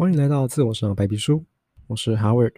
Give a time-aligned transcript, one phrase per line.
[0.00, 1.44] 欢迎来到自我成长白皮书，
[1.86, 2.54] 我是 Howard。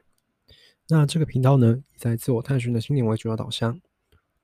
[0.87, 3.80] 那这个频道呢，以在自我探寻的心灵为主要导向，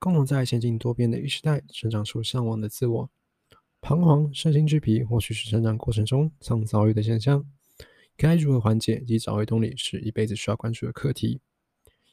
[0.00, 3.10] 共同在前进多变的一时代，成长出向往的自我。
[3.80, 7.46] 彷徨、身心俱疲，或许是成长过程中常遭遇的现象。
[8.16, 11.40] 该如何缓解及找回动力，是一辈子需要关注的课题。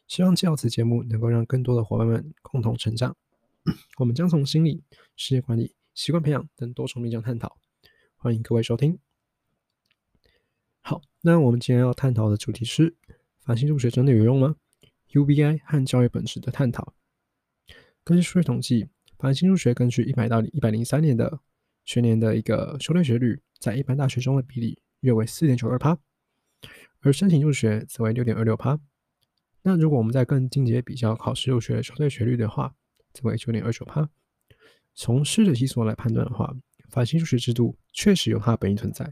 [0.08, 3.18] 希望借此节目，能够让更多的伙伴们共同成长。
[3.98, 4.84] 我们将从心理、
[5.16, 7.58] 事业管理、习惯培养等多重面向探讨。
[8.18, 9.00] 欢迎各位收听。
[11.28, 12.96] 那我们今天要探讨的主题是：
[13.40, 14.58] 繁星入学真的有用吗
[15.12, 16.94] ？UBI 和教育本质的探讨。
[18.04, 21.40] 根据数据统计，繁星入学根据一百到一百零三年的
[21.84, 25.98] 学年的一个修对学率，在一般大学中的比例约为四点九二趴，
[27.00, 28.80] 而申请入学则为六点二六趴。
[29.64, 32.76] 那如果我们在更进阶比较考试入学修对学率的话，
[33.14, 34.08] 则为九点二九趴。
[34.94, 36.56] 从师的基数来判断的话，
[36.88, 39.12] 繁星入学制度确实有它的本意存在。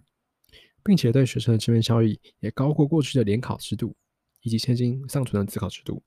[0.83, 3.95] 并且对学生的正面效益也高过过去的联考制度
[4.41, 6.03] 以及现今尚存的自考制度。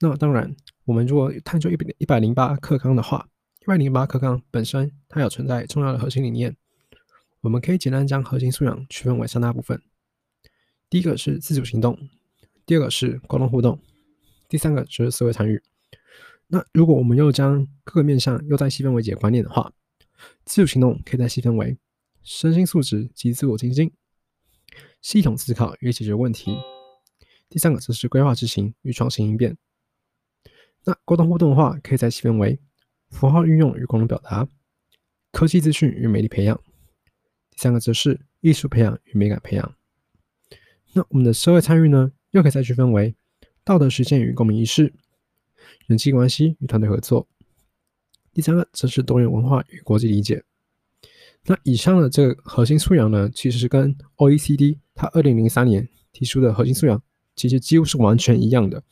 [0.00, 3.28] 那当然，我们如果探究一百一百零八课纲的话，
[3.62, 6.56] 一百零八课纲本身它有存在重要的核心理念。
[7.40, 9.82] 我们可以简单将核心素养区分为三大部分：
[10.90, 11.98] 第一个是自主行动，
[12.66, 13.80] 第二个是沟通互动，
[14.48, 15.62] 第三个就是思维参与。
[16.48, 19.72] 那如果我们又将各个面向又再细分为几个观念的话，
[20.44, 21.76] 自主行动可以再细分为。
[22.30, 23.90] 身心素质及自我精进，
[25.00, 26.58] 系统思考与解决问题。
[27.48, 29.56] 第三个则是规划执行与创新应变。
[30.84, 32.60] 那沟通互动的话，可以再细分为
[33.08, 34.46] 符号运用与功能表达、
[35.32, 36.60] 科技资讯与美丽培养。
[37.48, 39.74] 第三个则是艺术培养与美感培养。
[40.92, 43.16] 那我们的社会参与呢，又可以再区分为
[43.64, 44.92] 道德实践与公民意识、
[45.86, 47.26] 人际关系与团队合作。
[48.34, 50.44] 第三个则是多元文化与国际理解。
[51.44, 57.02] 那以上的这个核心素养呢，其实是跟 OECD 它二零零三年提出的核心素养，
[57.36, 58.82] 其实几乎是完全一样的。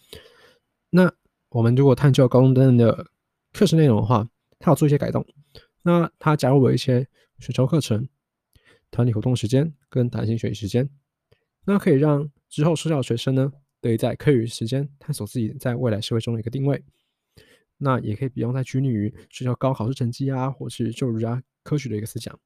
[0.91, 1.13] 那
[1.51, 3.09] 我们如果探究高中阶段的
[3.53, 4.29] 课程内容的话，
[4.59, 5.27] 它有做一些改动。
[5.83, 7.07] 那它加入了一些
[7.39, 8.09] 选修课程、
[8.91, 10.89] 团体活动时间跟弹性学习时间，
[11.67, 16.83] 那可以让之后受教学生呢，得以在课余时间探索自己在未来社会中的一个定位。
[17.79, 21.43] 那也可以不用再拘泥于学校高考试成绩啊，或是就儒家。
[21.67, 22.39] 科学的一个思想，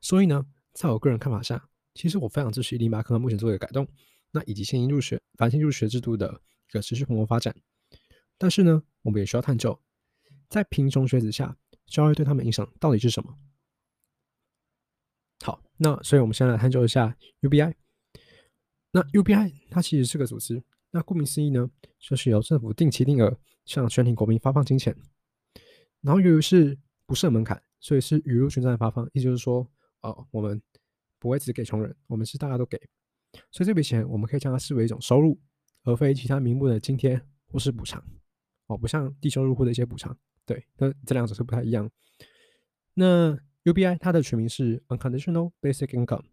[0.00, 3.86] 所以呢，在我个人看法下，其实我非常支持一零八课纲目前做一个改动，
[4.30, 6.40] 那以及现行入学、繁星入学制度的
[6.70, 7.54] 一个持续蓬勃发展。
[8.38, 9.78] 但是呢，我们也需要探究，
[10.48, 13.36] 在贫穷学子下，教育对他们影响到底是什么？
[15.44, 17.74] 好，那所以我们先来探究一下 UBI。
[18.92, 24.94] 那 UBI 它其实是个组织，那顾名思义呢，就是由政府定期定额向全体国民发放金钱，
[26.00, 29.66] 然后由于是不设门槛，所以是雨露均沾的发放，意思就是说，
[30.00, 30.60] 哦，我们
[31.18, 32.78] 不会只给穷人，我们是大家都给，
[33.50, 35.40] 所以这笔钱我们可以将它视为一种收入，
[35.84, 38.04] 而非其他名目的津贴或是补偿，
[38.66, 41.90] 哦，不像低收入户的一些补偿，对，那这两者是不太一样。
[42.94, 46.24] 那 UBI 它的全名是 Unconditional Basic Income，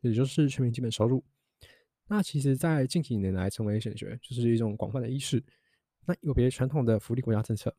[0.00, 1.24] 也就是全民基本收入。
[2.08, 5.44] 那其实，在近几年来成为显学，就是一种广泛的意识。
[6.08, 7.76] 那有别传统的福利国家政策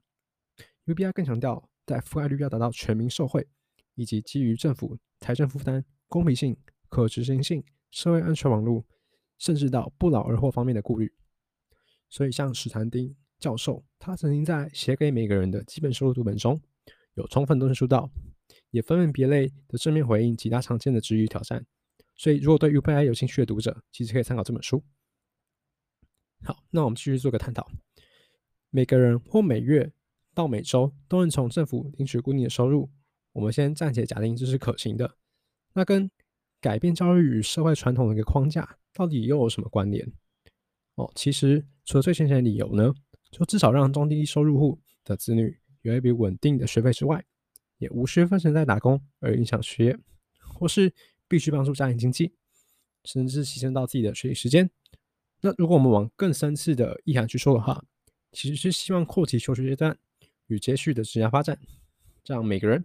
[0.85, 1.67] ，UBI 更强调。
[1.85, 3.47] 在覆盖率要达到全民受惠，
[3.95, 6.55] 以及基于政府财政负担、公平性、
[6.87, 8.85] 可执行性、社会安全网络，
[9.39, 11.11] 甚至到不劳而获方面的顾虑。
[12.07, 16.61] 所以，像史坦丁教授，他曾经在写给每个人的基本收入读本中，
[17.15, 18.07] 有充分论述到，
[18.69, 21.65] 也分门别类的正面回应其他常见的质疑挑战。
[22.15, 24.83] 所以，如果对 UBI 有兴趣的读者，其实可以参考这本书。
[26.43, 27.67] 好，那我们继续做个探讨，
[28.69, 29.91] 每个人或每月。
[30.31, 32.89] 到每周都能从政府领取固定的收入，
[33.33, 35.17] 我们先暂且假定这是可行的。
[35.73, 36.09] 那跟
[36.61, 40.09] 改变教育与社会传统的一个框架，到底又有什么关联？
[40.95, 42.93] 哦，其实除了最浅显的理由呢，
[43.31, 47.25] 就至少让中低收入户的子女有一笔稳定的学费之外，
[47.79, 49.99] 也无需分神在打工而影响学业，
[50.39, 50.93] 或是
[51.27, 52.31] 必须帮助家庭经济，
[53.03, 54.69] 甚至是牺牲到自己的学习时间。
[55.41, 57.83] 那如果我们往更深次的意涵去说的话，
[58.31, 59.97] 其实是希望扩及求学阶段。
[60.47, 61.59] 与接续的职业发展，
[62.25, 62.83] 让每个人，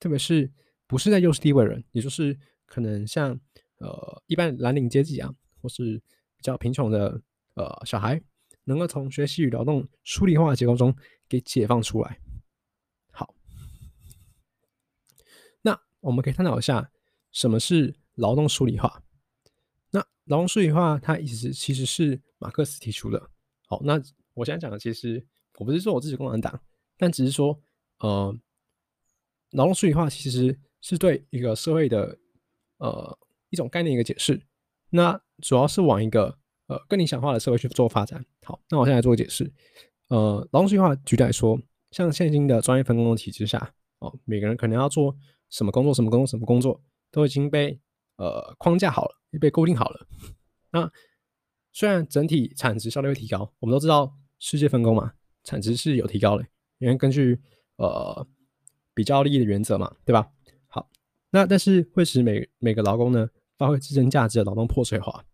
[0.00, 0.50] 特别是
[0.84, 2.36] 不是在优势地位人，也就是
[2.66, 3.38] 可能像
[3.78, 5.32] 呃一般蓝领阶级啊，
[5.62, 5.96] 或是
[6.36, 7.22] 比较贫穷的
[7.54, 8.20] 呃小孩，
[8.64, 10.92] 能够从学习与劳动疏离化的结构中
[11.28, 12.18] 给解放出来。
[13.12, 13.32] 好，
[15.62, 16.90] 那我们可以探讨一下
[17.30, 19.04] 什么是劳动疏离化。
[19.90, 23.30] 那劳动疏离化，它意思其实是马克思提出的。
[23.68, 24.02] 好，那
[24.34, 25.26] 我现在讲的其实
[25.58, 26.60] 我不是说我自己共产党。
[26.96, 27.60] 但只是说，
[27.98, 28.32] 呃，
[29.50, 32.16] 劳动数理化其实是对一个社会的
[32.78, 33.18] 呃
[33.50, 34.40] 一种概念一个解释。
[34.90, 36.38] 那主要是往一个
[36.68, 38.24] 呃更理想化的社会去做发展。
[38.44, 39.52] 好，那我现在做个解释。
[40.08, 41.60] 呃，劳动计划举例来说，
[41.90, 45.16] 像现今的专业分工的体制下，哦，每个人可能要做
[45.50, 46.80] 什么工作，什么工作，什么工作，
[47.10, 47.80] 都已经被
[48.16, 50.06] 呃框架好了，被固定好了。
[50.70, 50.88] 那
[51.72, 54.14] 虽然整体产值效率会提高，我们都知道
[54.46, 56.46] 世界分工嘛，产值是有提高的，
[56.76, 57.40] 因为根据
[57.76, 58.26] 呃
[58.92, 60.30] 比较利益的原则嘛，对吧？
[60.66, 60.86] 好，
[61.30, 63.26] 那但是会使每每个劳工呢
[63.56, 65.24] 发挥自身价值的劳动破碎化，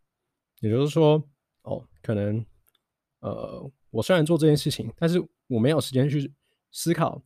[0.60, 1.20] 也就是说，
[1.62, 2.46] 哦，可能
[3.18, 6.32] 呃我虽然做这件事情，但是我没有时间去
[6.70, 7.20] 思考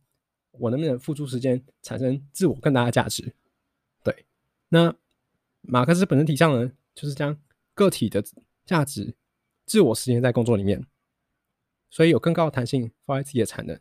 [0.53, 3.31] 我能不能付出时间产生自我更大的价值。
[4.03, 4.25] 对，
[4.69, 4.91] 那
[5.61, 7.39] 马克思本身提倡呢，就是将
[7.75, 8.23] 个体的
[8.65, 9.13] 价值、
[9.67, 10.83] 自我实现在工作里面，
[11.89, 13.79] 所以有更高的弹性发挥自己的产能，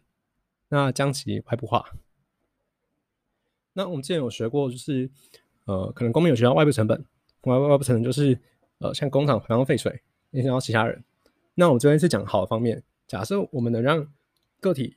[0.68, 1.84] 那将其外部化。
[3.72, 5.10] 那我们之前有学过，就是
[5.64, 7.04] 呃，可能公民有学到外部成本，
[7.42, 8.38] 外外部成本就是
[8.78, 11.02] 呃，像工厂排放废水影响到其他人。
[11.54, 14.06] 那我这边是讲好的方面，假设我们能让
[14.60, 14.96] 个体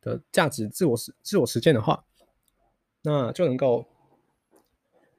[0.00, 2.04] 的价值自我实自我实践的话，
[3.02, 3.86] 那就能够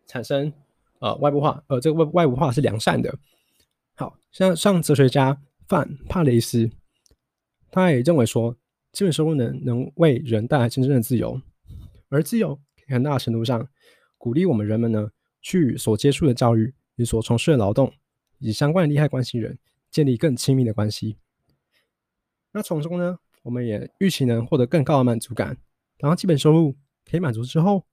[0.05, 0.53] 产生
[0.99, 3.17] 呃外部化，呃这个外外部化是良善的。
[3.95, 6.69] 好像像哲学家范帕雷斯，
[7.71, 8.55] 他也认为说，
[8.91, 11.41] 基本收入能能为人带来真正的自由，
[12.09, 13.67] 而自由很大程度上
[14.17, 15.09] 鼓励我们人们呢，
[15.41, 17.93] 去所接触的教育与所从事的劳动
[18.39, 19.57] 以相关的利害关系人。
[19.91, 21.17] 建立更亲密的关系，
[22.51, 25.57] 那从中呢，我们也预期能获得更高的满足感。
[25.97, 26.77] 然后基本收入
[27.09, 27.83] 可以满足之后，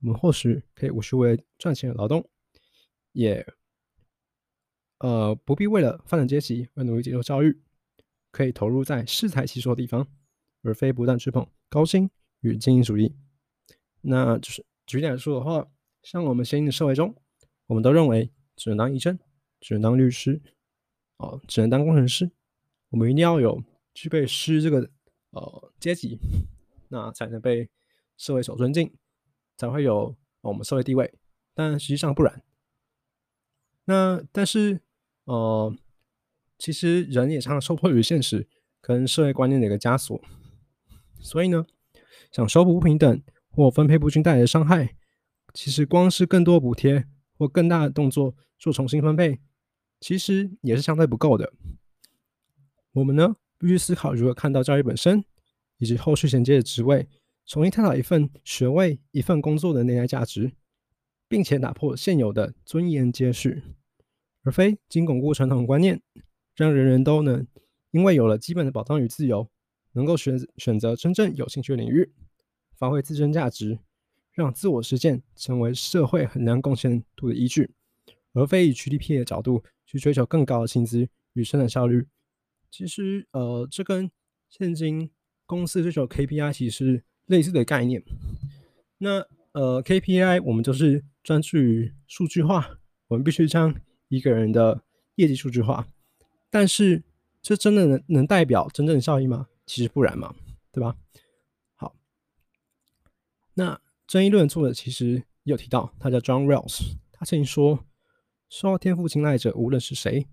[0.00, 2.28] 我们或许可以无需为赚钱而劳动，
[3.12, 3.46] 也
[4.98, 7.62] 呃不必为了发展阶级而努力接受教育，
[8.34, 10.04] 可以投入在适才其所的地方，
[10.62, 12.10] 而非不断追捧高薪
[12.40, 13.14] 与精英主义。
[14.00, 15.68] 那就是举例来说的话，
[16.02, 17.14] 像我们现今的社会中，
[17.68, 19.16] 我们都认为只能当医生，
[19.60, 20.42] 只能当律师。
[21.18, 22.28] 哦，只能当工程师。
[22.88, 23.62] 我们一定要有
[23.94, 24.90] 具备师这个
[25.30, 26.18] 呃阶级，
[26.88, 27.70] 那才能被
[28.16, 28.92] 社会所尊敬，
[29.56, 31.14] 才会有我们社会地位。
[31.54, 32.42] 但实际上不然。
[33.84, 34.80] 那但是
[35.24, 35.72] 呃，
[36.64, 38.48] 其实人也常常受迫于现实
[38.80, 40.18] 跟社会观念的一个枷锁。
[41.20, 41.66] 所以呢，
[42.32, 44.96] 想修补不平等或分配不均带来的伤害，
[45.52, 47.04] 其实光是更多补贴
[47.36, 49.40] 或更大的动作做重新分配。
[50.00, 51.52] 其实也是相对不够的。
[52.92, 55.22] 我们呢，必须思考如何看到教育本身，
[55.76, 57.06] 以及后续衔接的职位，
[57.44, 60.52] 重新探讨一份学位、一份工作的内在价值，
[61.28, 63.62] 并且打破现有的尊严阶序，
[64.44, 66.00] 而非仅巩固传统观念，
[66.54, 67.46] 让人人都能
[67.90, 69.48] 因为有了基本的保障与自由，
[69.92, 72.12] 能够选选择真正有兴趣的领域，
[72.76, 73.78] 发挥自身价值，
[74.32, 77.70] 让自我实践成为社会衡量贡献度的依据，
[78.32, 79.64] 而非以 GDP 的角度。
[79.86, 82.06] 去追求更高的薪资与生产效率，
[82.70, 84.10] 其实呃，这跟
[84.48, 85.10] 现今
[85.44, 88.02] 公司追求 KPI 其实类似的概念。
[88.96, 92.78] 那呃，KPI 我们就是专注于数据化，
[93.08, 93.74] 我们必须将
[94.08, 94.82] 一个人的
[95.16, 95.86] 业绩数据化。
[96.54, 97.02] 但是
[97.42, 99.48] 这真的能能代表真正效益吗？
[99.66, 100.32] 其实不然嘛，
[100.70, 100.96] 对吧？
[101.74, 101.96] 好，
[103.54, 107.84] 那争议论作者其实有提到，他叫 John Rawls，他曾经说。
[108.48, 110.28] 受到天赋青睐者无论是谁，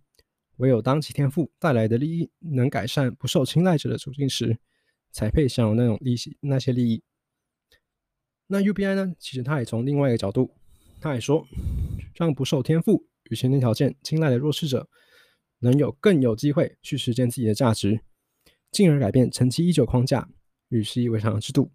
[0.58, 4.60] 唯有当其天赋带来的利益能改善不受青睐者的处境时，
[5.12, 7.02] 才配享有那种利息那些利益。
[8.46, 9.16] 那 UBI 呢？
[9.18, 10.54] 其实他也从另外一个角度，
[11.00, 11.48] 他也说，
[12.14, 14.88] 让不受天赋与先天条件青睐的弱势者，
[15.62, 18.02] 能有更有机会去实践自己的价值，
[18.70, 20.30] 进而改变长期依旧框架
[20.70, 21.72] 与习以为常的制度。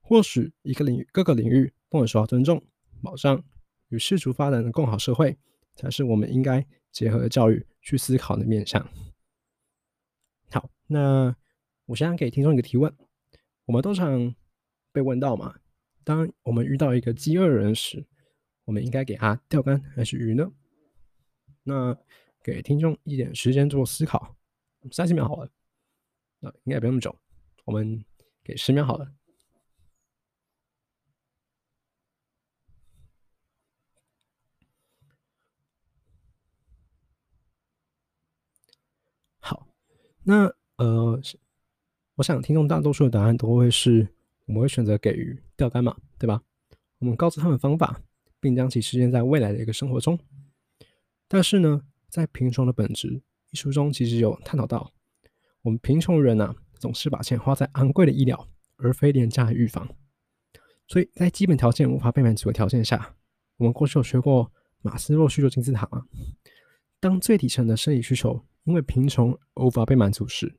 [0.00, 2.62] 或许一个领域各个领域都能受到尊重、
[3.00, 3.42] 保障
[3.88, 5.38] 与世俗发展的更好社会。
[5.76, 8.86] 才是我们应该结合教育去思考的面向。
[10.50, 11.34] 好，那
[11.86, 12.92] 我想给听众一个提问：
[13.64, 14.34] 我们都常
[14.92, 15.54] 被问到嘛？
[16.04, 18.04] 当我们遇到一个饥饿人时，
[18.64, 20.52] 我们应该给他钓竿还是鱼呢？
[21.62, 21.96] 那
[22.42, 24.34] 给听众一点时间做思考，
[24.90, 25.50] 三十秒好了。
[26.38, 27.14] 那应该不用那么久，
[27.64, 28.04] 我们
[28.42, 29.12] 给十秒好了。
[39.38, 39.66] 好
[40.22, 41.20] 那呃，
[42.14, 44.08] 我想听众大多数的答案都会是，
[44.46, 46.42] 我们会选择给予钓竿嘛，对吧？
[46.98, 48.02] 我们告诉他们方法，
[48.40, 50.18] 并将其实现在未来的一个生活中。
[51.28, 54.92] 但是呢，在贫穷的本质一书中，其实有探讨到，
[55.62, 59.88] 我们贫穷人呐，总是把钱花在昂贵的医疗，而非廉价的预防。
[60.88, 63.16] 所以在基本条件无法被满足的条件下，
[63.56, 64.52] 我们过去有学过
[64.82, 66.04] 马斯洛需求金字塔吗？
[66.98, 70.58] 当最底层的生理需求因为贫穷而无法被满足时，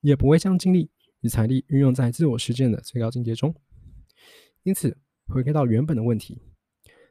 [0.00, 3.54] 也不会将精力与财力运用在自我实践的最高境界中。
[4.64, 6.42] 因此，回归到原本的问题，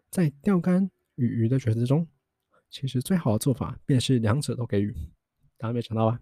[0.10, 2.08] 在钓竿与鱼的抉择中，
[2.70, 4.94] 其实最好的做法便是两者都给予。
[5.58, 6.20] 大家没想到吧？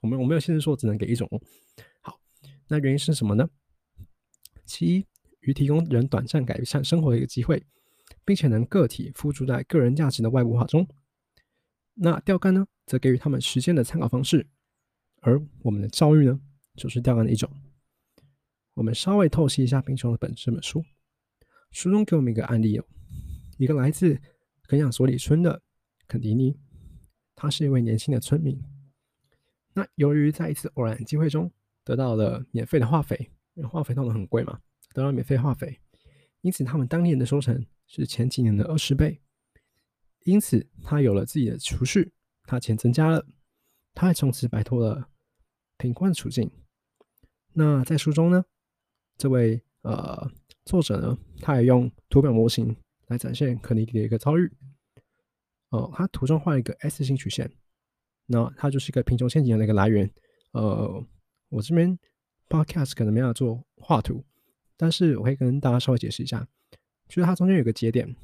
[0.00, 1.28] 我们我没有限制说只能给一种。
[2.00, 2.18] 好，
[2.68, 3.48] 那原因是什么呢？
[4.64, 5.06] 其一，
[5.40, 7.62] 鱼提供人短暂改善生活的一个机会，
[8.24, 10.86] 并且能个体付诸在个人价值的外部化中。
[11.94, 14.46] 那钓竿呢，则给予他们实践的参考方式。
[15.20, 16.40] 而我们的教育呢，
[16.74, 17.48] 就是钓竿的一种。
[18.74, 20.82] 我们稍微透析一下《贫穷的本质》这本书，
[21.70, 22.84] 书中给我们一个案例哦，
[23.58, 24.18] 一个来自
[24.66, 25.62] 肯亚索里村的
[26.08, 26.58] 肯迪尼，
[27.34, 28.60] 他是一位年轻的村民。
[29.74, 31.50] 那由于在一次偶然机会中
[31.84, 34.60] 得到了免费的化肥，因为化肥弄得很贵嘛，
[34.92, 35.80] 得到免费化肥，
[36.42, 39.20] 因此他们当年的收成是前几年的二十倍。
[40.24, 42.12] 因此他有了自己的储蓄，
[42.44, 43.26] 他钱增加了，
[43.94, 45.08] 他还从此摆脱了
[45.78, 46.50] 贫困处境。
[47.54, 48.44] 那在书中呢，
[49.16, 50.30] 这位呃
[50.64, 52.76] 作者呢，他也用图表模型
[53.08, 54.52] 来展现肯尼迪的一个遭遇。
[55.72, 57.50] 哦，它图中画一个 S 型曲线，
[58.26, 60.08] 那它就是一个贫穷陷阱的一个来源。
[60.52, 61.04] 呃，
[61.48, 61.98] 我这边
[62.48, 64.22] Podcast 可能没有做画图，
[64.76, 66.46] 但是我可以跟大家稍微解释一下，
[67.08, 68.14] 就是它中间有个节点。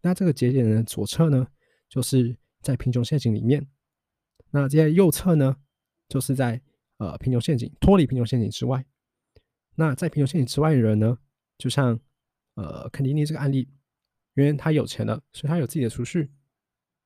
[0.00, 1.48] 那这个节点的左侧呢，
[1.88, 3.60] 就是在贫穷陷阱里面；
[4.50, 5.56] 那接在右侧呢，
[6.08, 6.62] 就是在
[6.98, 8.86] 呃贫穷陷阱脱离贫穷陷阱之外。
[9.74, 11.18] 那在贫穷陷阱之外的人呢，
[11.58, 11.98] 就像
[12.54, 13.68] 呃肯尼尼这个案例，
[14.34, 16.30] 因为他有钱了，所以他有自己的储蓄，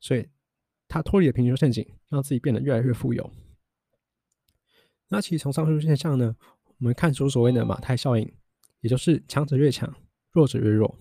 [0.00, 0.28] 所以
[0.88, 3.30] 他脱离了贫穷陷阱，让自己变得越来越富有。
[5.08, 6.36] 那其实从上述现象呢，
[6.78, 8.32] 我们看出所谓的马太效应，
[8.80, 9.94] 也就是强者越强，
[10.32, 10.96] 弱者越弱。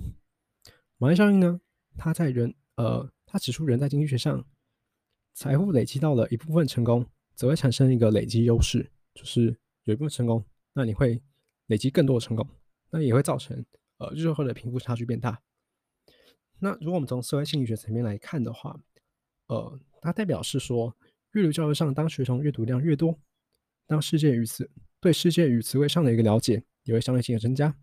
[0.98, 1.62] 马太效应呢？
[1.98, 4.46] 它在人呃，它指出人在经济学上
[5.34, 11.22] 财富累积到了一部分成功，则会产生一个累积优势，就是有一部分成功，那你会
[11.68, 12.48] 累积更多的成功，
[12.90, 13.66] 那也会造成
[13.98, 15.42] 呃日后的贫富差距变大。
[16.60, 18.78] 那如果我们从社会心理学层面来看的话，
[19.50, 20.96] 呃，它代表是说，
[21.34, 23.20] 阅读教育上，当学生阅读量越多，
[23.86, 27.76] 当世界与此对世界与词汇上的一个了解也会相对性的增加。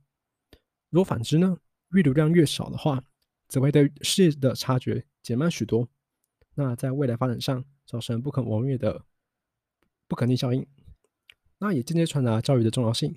[0.90, 1.58] 如果反之呢，
[1.90, 3.04] 阅读量越少的话，
[3.48, 5.88] 则会对世界的察觉减慢许多，
[6.54, 9.04] 那在未来发展上造成不可磨灭的
[10.06, 10.64] 不可逆效应，
[11.58, 13.14] 那也间接传达教育的重要性。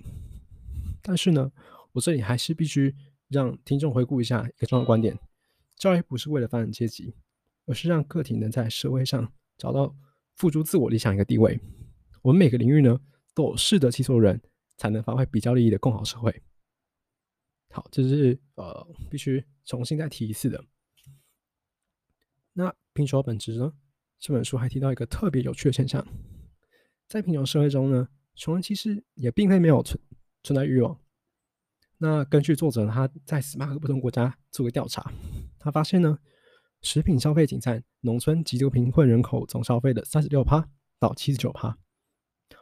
[1.00, 1.52] 但是呢，
[1.92, 2.94] 我这里还是必须
[3.28, 5.16] 让听众回顾一下一个重要观点：
[5.76, 7.14] 教育不是为了发展阶级，
[7.70, 9.94] 而是让个体能在社会上找到
[10.34, 11.60] 付诸自我理想一个地位。
[12.20, 13.00] 我们每个领域呢，
[13.32, 14.42] 都有适得其所的人，
[14.76, 16.42] 才能发挥比较利益的共好社会。
[17.70, 20.64] 好，这是呃必须重新再提一次的。
[22.54, 23.72] 那贫穷本质呢？
[24.18, 26.04] 这本书还提到一个特别有趣的现象，
[27.06, 29.96] 在贫穷社会中呢，穷人其实也并非没有存
[30.42, 31.00] 存在欲望。
[31.98, 35.12] 那根据作者他在十八个不同国家做个调查，
[35.60, 36.18] 他发现呢，
[36.82, 40.68] 食品消费仅占农村极度贫困人口总消费的三十六趴
[40.98, 41.76] 到七十九趴，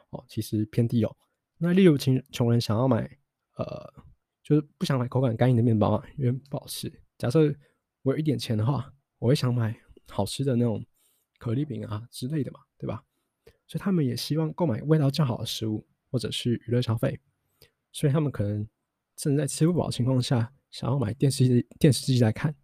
[0.09, 1.15] 哦，其实偏低哦。
[1.57, 3.17] 那例如穷穷人想要买
[3.55, 4.03] 呃。
[4.41, 6.91] 就是不想买口感干硬的面包啊，因为不好吃。
[7.19, 7.53] 假设
[8.01, 10.83] 我有一点钱的话，我会想买好吃的那种
[11.37, 13.03] 可丽饼啊之类的嘛，对吧？
[13.67, 17.19] 所以他们也希望购买味道较好的食物，或者是娱乐消费。
[17.91, 18.67] 所以他们可能
[19.17, 22.55] 甚至在吃不饱的情况下，想要买电视机、电视机来看。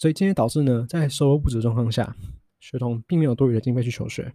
[0.00, 2.16] 所以今天导致呢，在收入不足的状况下，
[2.58, 4.34] 学童并没有多余的经费去求学，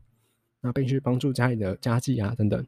[0.61, 2.65] 那必须帮助家里的家计啊等等。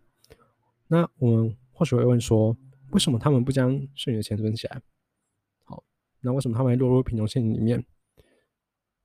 [0.87, 2.57] 那我们或许会问说。
[2.91, 4.81] 为什么他们不将剩余的钱存起来？
[5.65, 5.83] 好，
[6.21, 7.85] 那为什么他们会落入贫穷线里面？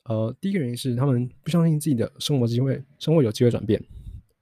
[0.05, 3.85] 呃，第一个原因是他们不相信自己的生活机会，生活有机会转变，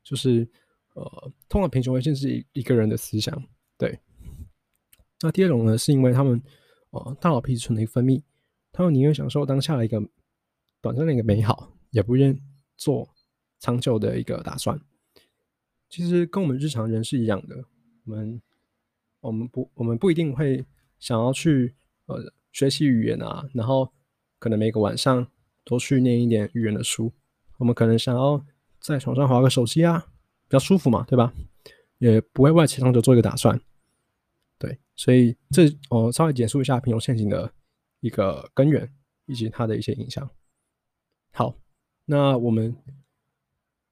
[0.04, 0.46] 就是
[0.92, 3.42] 呃，通往贫穷会限制一个人的思想。
[3.78, 3.98] 对。
[5.22, 6.38] 那第二种呢，是因为他们
[6.90, 8.22] 呃大脑皮质醇的一个分泌，
[8.72, 10.02] 他们宁愿享受当下的一个
[10.80, 12.38] 短暂的一个美好，也不愿
[12.76, 13.08] 做
[13.58, 14.80] 长久的一个打算。
[15.88, 17.64] 其实跟我们日常人是一样的，
[18.04, 18.40] 我们。
[19.22, 20.64] 我们不，我们不一定会
[20.98, 21.74] 想要去
[22.06, 23.92] 呃学习语言啊，然后
[24.38, 25.26] 可能每个晚上
[25.62, 27.12] 都去念一点语言的书。
[27.58, 28.42] 我们可能想要
[28.80, 30.06] 在床上划个手机啊，
[30.48, 31.34] 比较舒服嘛，对吧？
[31.98, 33.60] 也不会为其长久做一个打算。
[34.58, 37.52] 对，所以这我稍微简述一下贫穷陷阱的
[38.00, 38.92] 一个根源
[39.26, 40.28] 以及它的一些影响。
[41.32, 41.56] 好，
[42.04, 42.76] 那我们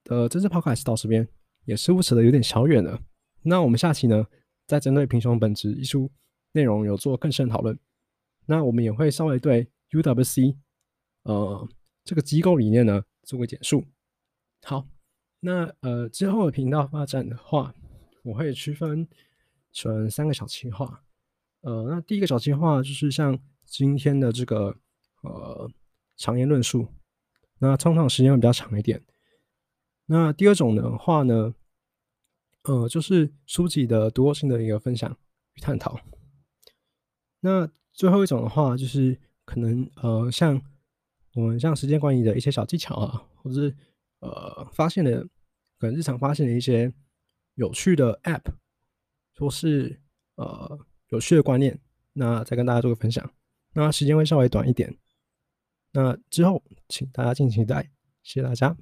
[0.03, 1.27] 的这次 podcast 到这边
[1.65, 3.01] 也似乎扯得有点小远了。
[3.41, 4.27] 那我们下期呢？
[4.67, 6.11] 在针对贫穷本质一书
[6.51, 7.79] 内容有做更深讨论，
[8.45, 10.57] 那我们也会稍微对 UWC
[11.23, 11.67] 呃
[12.03, 13.83] 这个机构理念呢做个简述。
[14.61, 14.87] 好，
[15.39, 17.73] 那呃之后的频道发展的话，
[18.21, 19.07] 我会区分
[19.71, 21.03] 成三个小计划。
[21.61, 24.75] 呃，那第一个小计划就是像今天的这个
[25.21, 25.69] 呃
[26.17, 26.87] 长言论述，
[27.59, 29.03] 那通常时间会比较长一点。
[30.07, 31.53] 那第二种的话呢，
[32.63, 35.15] 呃，就是书籍的读性的一个分享
[35.53, 35.99] 与探讨。
[37.41, 40.59] 那最后一种的话，就是可能呃像
[41.35, 43.75] 我们像时间管理的一些小技巧啊，或者是
[44.19, 45.23] 呃发现的
[45.77, 46.91] 可能日常发现的一些
[47.55, 48.43] 有趣的 App，
[49.35, 50.01] 或是
[50.35, 50.85] 呃。
[51.11, 51.81] 有趣的观念，
[52.13, 53.33] 那再跟大家做个分享。
[53.73, 54.95] 那时间会稍微短一点，
[55.91, 57.83] 那之后请大家敬请期待，
[58.23, 58.75] 谢谢大家。